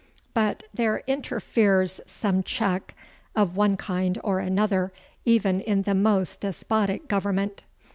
[0.33, 2.95] But there interferes some check
[3.35, 4.91] of one kind or other
[5.25, 7.65] even in the most despotic government.